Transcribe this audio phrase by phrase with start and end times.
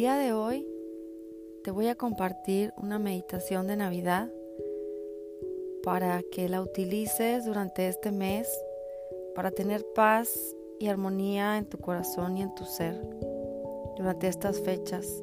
[0.00, 0.66] día de hoy
[1.62, 4.32] te voy a compartir una meditación de Navidad
[5.82, 8.48] para que la utilices durante este mes
[9.34, 10.30] para tener paz
[10.78, 12.98] y armonía en tu corazón y en tu ser
[13.98, 15.22] durante estas fechas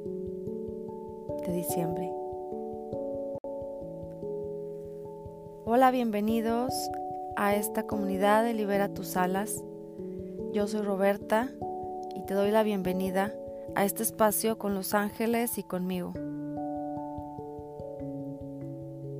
[1.47, 2.11] de diciembre.
[5.65, 6.71] Hola, bienvenidos
[7.35, 9.63] a esta comunidad de Libera tus alas.
[10.53, 11.49] Yo soy Roberta
[12.15, 13.33] y te doy la bienvenida
[13.75, 16.13] a este espacio con los ángeles y conmigo.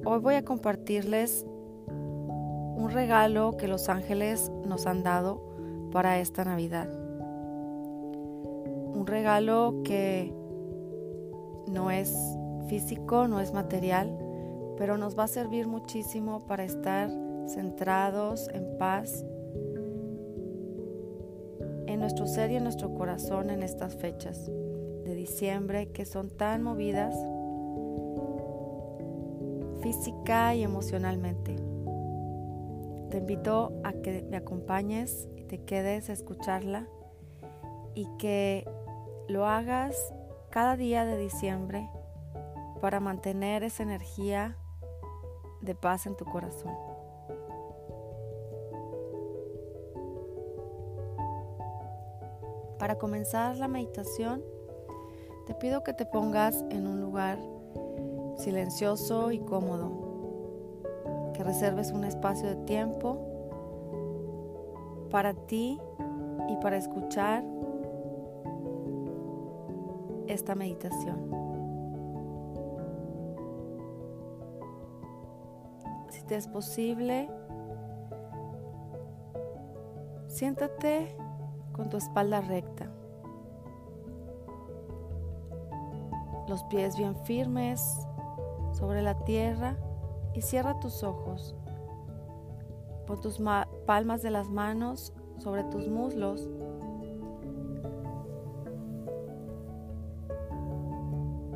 [0.06, 1.46] Hoy voy a compartirles
[1.88, 5.42] un regalo que los ángeles nos han dado
[5.92, 6.88] para esta Navidad.
[8.94, 10.34] Un regalo que
[11.68, 12.16] no es
[12.68, 14.18] físico, no es material,
[14.78, 17.10] pero nos va a servir muchísimo para estar
[17.48, 19.26] centrados en paz
[21.98, 26.62] en nuestro ser y en nuestro corazón en estas fechas de diciembre que son tan
[26.62, 27.16] movidas
[29.82, 31.56] física y emocionalmente.
[33.10, 36.88] Te invito a que me acompañes y te quedes a escucharla
[37.96, 38.70] y que
[39.28, 39.96] lo hagas
[40.52, 41.90] cada día de diciembre
[42.80, 44.56] para mantener esa energía
[45.62, 46.87] de paz en tu corazón.
[52.88, 54.42] Para comenzar la meditación,
[55.46, 57.38] te pido que te pongas en un lugar
[58.38, 59.92] silencioso y cómodo,
[61.34, 63.18] que reserves un espacio de tiempo
[65.12, 65.78] para ti
[66.48, 67.44] y para escuchar
[70.28, 71.30] esta meditación.
[76.10, 77.30] Si te es posible,
[80.30, 81.27] siéntate
[81.78, 82.92] con tu espalda recta,
[86.48, 87.82] los pies bien firmes
[88.74, 89.78] sobre la tierra
[90.34, 91.56] y cierra tus ojos.
[93.06, 93.42] Pon tus
[93.86, 96.50] palmas de las manos sobre tus muslos.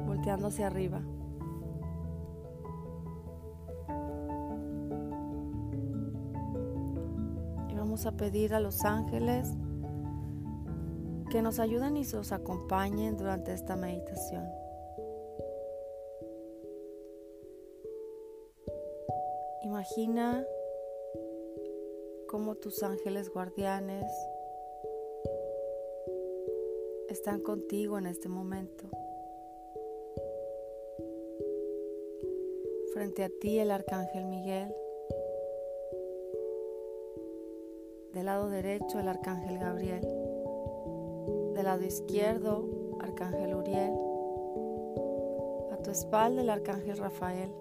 [0.06, 1.02] Volteando hacia arriba.
[7.70, 9.58] Y vamos a pedir a los ángeles
[11.32, 14.46] que nos ayuden y nos acompañen durante esta meditación.
[19.64, 20.46] Imagina
[22.28, 24.06] cómo tus ángeles guardianes
[27.08, 28.90] están contigo en este momento.
[32.94, 34.76] Frente a ti el arcángel Miguel.
[38.12, 40.21] Del lado derecho el arcángel Gabriel
[41.62, 42.66] del lado izquierdo,
[43.02, 43.94] Arcángel Uriel.
[45.72, 47.52] A tu espalda, el Arcángel Rafael.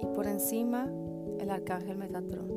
[0.00, 0.88] Y por encima,
[1.40, 2.48] el Arcángel Metatron.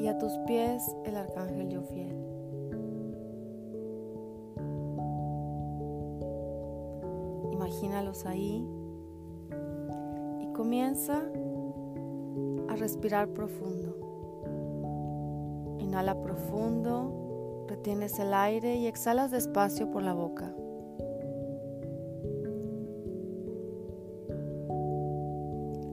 [0.00, 2.16] Y a tus pies, el Arcángel Yofiel.
[7.52, 8.66] Imagínalos ahí
[10.40, 11.22] y comienza
[12.76, 13.96] respirar profundo.
[15.78, 20.52] Inhala profundo, retienes el aire y exhalas despacio por la boca.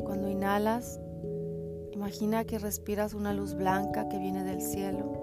[0.04, 1.00] Cuando inhalas,
[1.92, 5.14] imagina que respiras una luz blanca que viene del cielo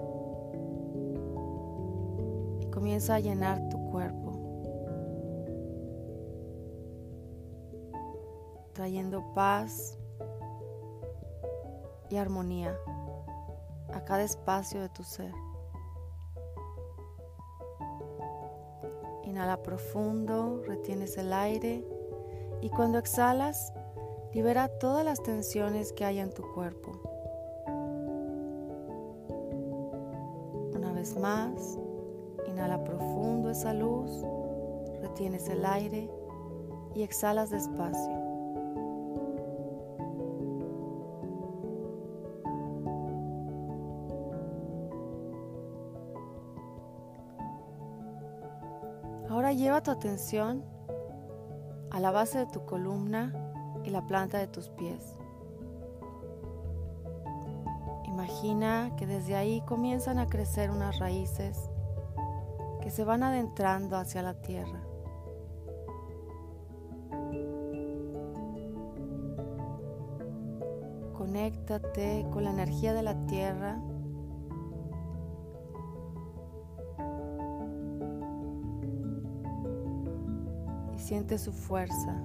[2.61, 4.27] y comienza a llenar tu cuerpo.
[8.77, 9.97] trayendo paz,
[12.09, 12.77] y armonía
[13.93, 15.33] a cada espacio de tu ser.
[19.23, 21.85] Inhala profundo, retienes el aire
[22.61, 23.73] y cuando exhalas,
[24.33, 26.91] libera todas las tensiones que hay en tu cuerpo.
[30.75, 31.77] Una vez más,
[32.47, 34.23] inhala profundo esa luz,
[35.01, 36.09] retienes el aire
[36.95, 38.16] y exhalas despacio.
[49.37, 50.65] Ahora lleva tu atención
[51.91, 53.31] a la base de tu columna
[53.83, 55.15] y la planta de tus pies.
[58.07, 61.69] Imagina que desde ahí comienzan a crecer unas raíces
[62.81, 64.81] que se van adentrando hacia la tierra.
[71.15, 73.79] Conéctate con la energía de la tierra
[81.07, 82.21] siente su fuerza.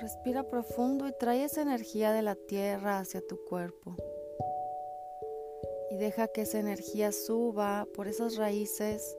[0.00, 3.96] Respira profundo y trae esa energía de la tierra hacia tu cuerpo.
[5.90, 9.18] Y deja que esa energía suba por esas raíces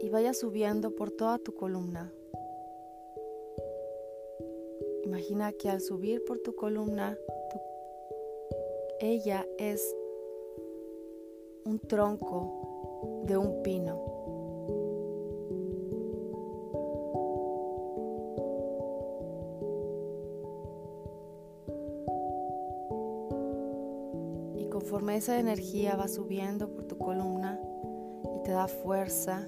[0.00, 2.12] y vaya subiendo por toda tu columna.
[5.04, 7.16] Imagina que al subir por tu columna,
[9.00, 9.94] ella es
[11.68, 13.94] un tronco de un pino.
[24.56, 27.60] Y conforme esa energía va subiendo por tu columna
[28.34, 29.46] y te da fuerza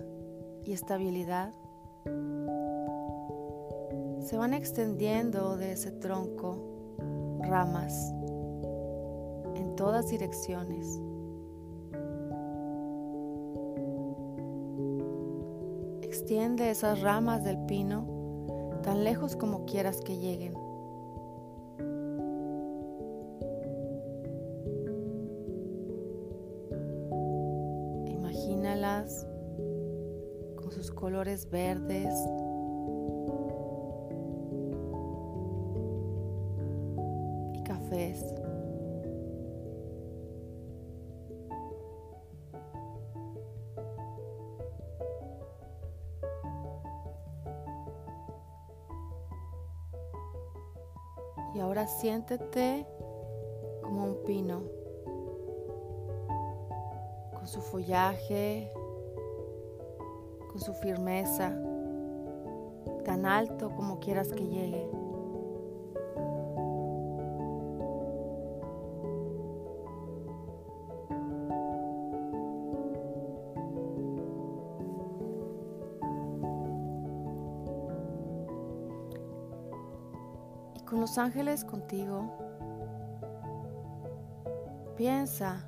[0.62, 1.54] y estabilidad,
[4.20, 6.58] se van extendiendo de ese tronco
[7.40, 8.12] ramas
[9.54, 11.00] en todas direcciones.
[16.10, 18.04] Extiende esas ramas del pino
[18.82, 20.54] tan lejos como quieras que lleguen.
[28.08, 29.24] Imagínalas
[30.56, 32.12] con sus colores verdes,
[51.60, 52.86] Y ahora siéntete
[53.82, 54.62] como un pino,
[57.34, 58.72] con su follaje,
[60.50, 61.54] con su firmeza,
[63.04, 64.88] tan alto como quieras que llegue.
[81.10, 82.30] Los ángeles contigo,
[84.96, 85.66] piensa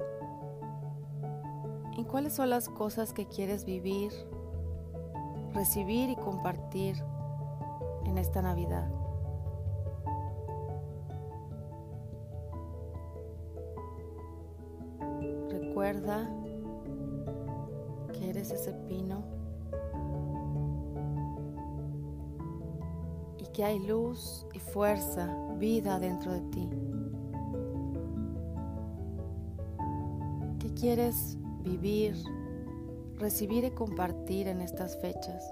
[1.96, 4.12] en cuáles son las cosas que quieres vivir,
[5.52, 6.94] recibir y compartir
[8.04, 8.88] en esta Navidad.
[15.50, 16.30] Recuerda
[18.12, 19.42] que eres ese pino
[23.52, 26.68] que hay luz y fuerza, vida dentro de ti.
[30.58, 32.16] ¿Qué quieres vivir,
[33.18, 35.44] recibir y compartir en estas fechas?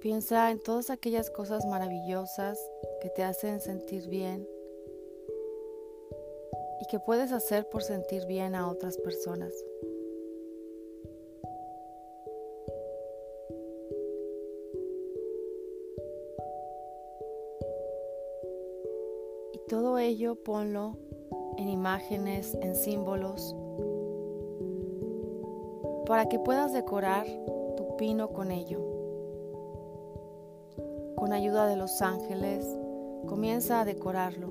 [0.00, 2.58] Piensa en todas aquellas cosas maravillosas
[3.00, 4.46] que te hacen sentir bien
[6.80, 9.52] y que puedes hacer por sentir bien a otras personas.
[19.68, 20.98] Todo ello ponlo
[21.56, 23.56] en imágenes, en símbolos,
[26.06, 27.26] para que puedas decorar
[27.76, 28.80] tu pino con ello.
[31.16, 32.66] Con ayuda de los ángeles,
[33.26, 34.48] comienza a decorarlo.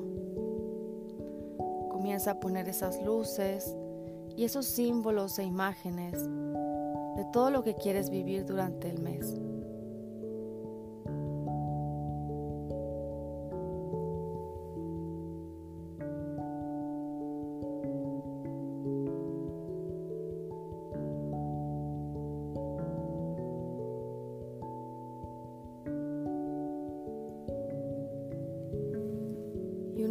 [1.89, 3.75] Comienza a poner esas luces
[4.35, 6.13] y esos símbolos e imágenes
[7.15, 9.35] de todo lo que quieres vivir durante el mes.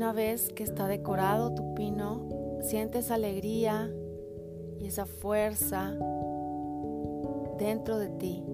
[0.03, 2.27] Una vez que está decorado tu pino,
[2.63, 3.89] sientes alegría
[4.81, 5.95] y esa fuerza
[7.57, 8.45] dentro de ti.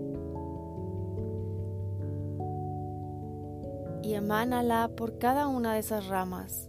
[4.02, 6.68] Y emánala por cada una de esas ramas,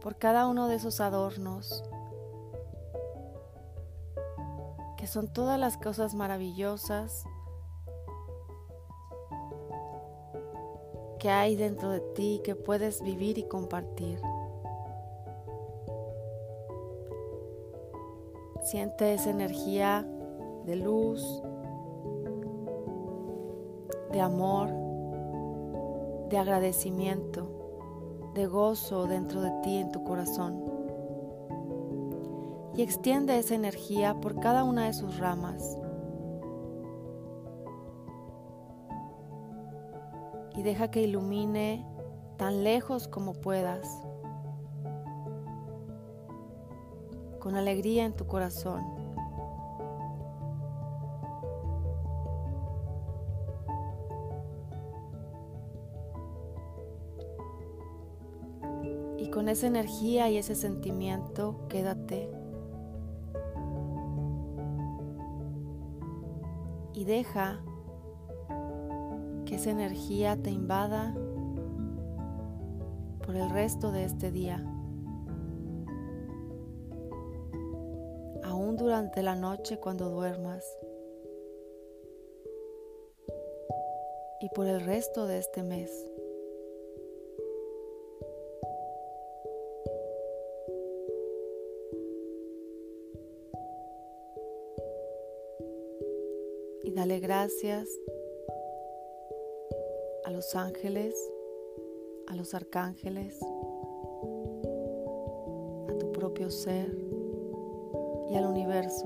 [0.00, 1.84] por cada uno de esos adornos,
[4.96, 7.26] que son todas las cosas maravillosas
[11.20, 14.18] que hay dentro de ti que puedes vivir y compartir.
[18.62, 20.06] Siente esa energía
[20.64, 21.42] de luz,
[24.12, 24.70] de amor,
[26.30, 30.64] de agradecimiento, de gozo dentro de ti en tu corazón.
[32.74, 35.76] Y extiende esa energía por cada una de sus ramas
[40.60, 41.86] y deja que ilumine
[42.36, 43.86] tan lejos como puedas.
[47.38, 48.84] con alegría en tu corazón.
[59.16, 62.28] Y con esa energía y ese sentimiento, quédate
[66.92, 67.62] y deja
[69.50, 71.12] que esa energía te invada
[73.26, 74.64] por el resto de este día.
[78.44, 80.64] Aún durante la noche cuando duermas.
[84.40, 85.90] Y por el resto de este mes.
[96.84, 97.88] Y dale gracias
[100.40, 101.14] los ángeles
[102.26, 103.38] a los arcángeles,
[105.86, 106.96] a tu propio ser
[108.30, 109.04] y al universo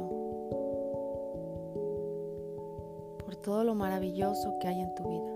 [3.18, 5.34] por todo lo maravilloso que hay en tu vida.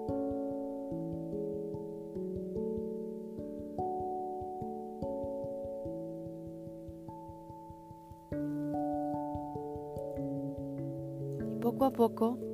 [11.61, 12.48] Poco a poco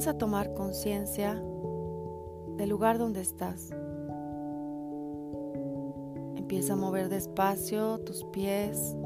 [0.00, 1.34] comienza a tomar conciencia
[2.56, 3.68] del lugar donde estás.
[6.36, 8.96] Empieza a mover despacio tus pies,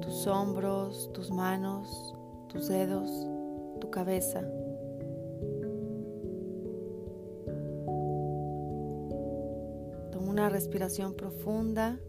[0.00, 2.16] tus hombros, tus manos,
[2.48, 3.08] tus dedos,
[3.80, 4.40] tu cabeza.
[10.10, 12.00] Toma una respiración profunda.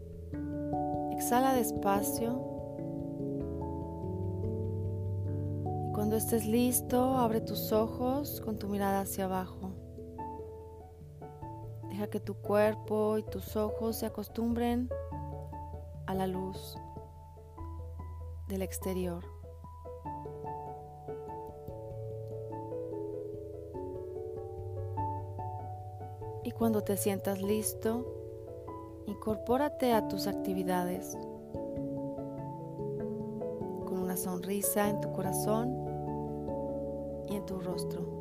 [1.12, 2.49] Exhala despacio.
[6.10, 9.70] Cuando estés listo, abre tus ojos con tu mirada hacia abajo.
[11.88, 14.90] Deja que tu cuerpo y tus ojos se acostumbren
[16.06, 16.76] a la luz
[18.48, 19.22] del exterior.
[26.42, 28.04] Y cuando te sientas listo,
[29.06, 31.16] incorpórate a tus actividades
[33.86, 35.89] con una sonrisa en tu corazón
[37.36, 38.20] en tu rostro.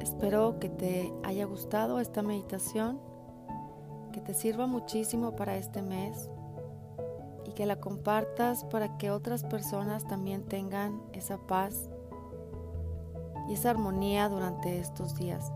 [0.00, 2.98] Espero que te haya gustado esta meditación,
[4.12, 6.28] que te sirva muchísimo para este mes
[7.44, 11.88] y que la compartas para que otras personas también tengan esa paz
[13.48, 15.52] y esa armonía durante estos días.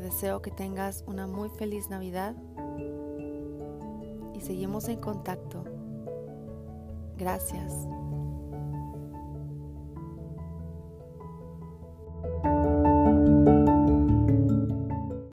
[0.00, 2.34] Deseo que tengas una muy feliz Navidad
[4.34, 5.64] y seguimos en contacto.
[7.16, 7.72] Gracias.